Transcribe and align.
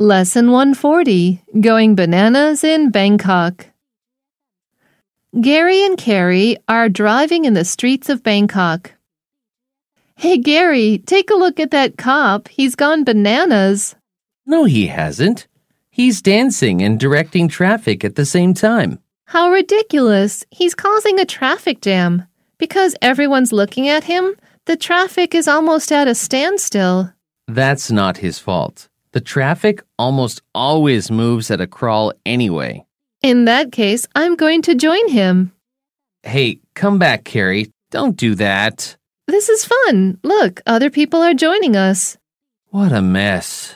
Lesson 0.00 0.50
140 0.50 1.42
Going 1.60 1.94
Bananas 1.94 2.64
in 2.64 2.90
Bangkok. 2.90 3.66
Gary 5.38 5.84
and 5.84 5.98
Carrie 5.98 6.56
are 6.66 6.88
driving 6.88 7.44
in 7.44 7.52
the 7.52 7.66
streets 7.66 8.08
of 8.08 8.22
Bangkok. 8.22 8.92
Hey, 10.16 10.38
Gary, 10.38 11.02
take 11.04 11.28
a 11.28 11.34
look 11.34 11.60
at 11.60 11.70
that 11.72 11.98
cop. 11.98 12.48
He's 12.48 12.76
gone 12.76 13.04
bananas. 13.04 13.94
No, 14.46 14.64
he 14.64 14.86
hasn't. 14.86 15.46
He's 15.90 16.22
dancing 16.22 16.80
and 16.80 16.98
directing 16.98 17.48
traffic 17.48 18.02
at 18.02 18.14
the 18.14 18.24
same 18.24 18.54
time. 18.54 19.00
How 19.26 19.50
ridiculous. 19.50 20.46
He's 20.50 20.74
causing 20.74 21.20
a 21.20 21.26
traffic 21.26 21.82
jam. 21.82 22.24
Because 22.56 22.96
everyone's 23.02 23.52
looking 23.52 23.86
at 23.86 24.04
him, 24.04 24.34
the 24.64 24.78
traffic 24.78 25.34
is 25.34 25.46
almost 25.46 25.92
at 25.92 26.08
a 26.08 26.14
standstill. 26.14 27.12
That's 27.46 27.90
not 27.90 28.16
his 28.16 28.38
fault. 28.38 28.88
The 29.12 29.20
traffic 29.20 29.82
almost 29.98 30.42
always 30.54 31.10
moves 31.10 31.50
at 31.50 31.60
a 31.60 31.66
crawl 31.66 32.12
anyway. 32.24 32.84
In 33.22 33.44
that 33.46 33.72
case, 33.72 34.06
I'm 34.14 34.36
going 34.36 34.62
to 34.62 34.74
join 34.74 35.08
him. 35.08 35.52
Hey, 36.22 36.60
come 36.74 36.98
back, 36.98 37.24
Carrie. 37.24 37.72
Don't 37.90 38.16
do 38.16 38.34
that. 38.36 38.96
This 39.26 39.48
is 39.48 39.64
fun. 39.64 40.18
Look, 40.22 40.60
other 40.66 40.90
people 40.90 41.20
are 41.22 41.34
joining 41.34 41.76
us. 41.76 42.16
What 42.68 42.92
a 42.92 43.02
mess. 43.02 43.74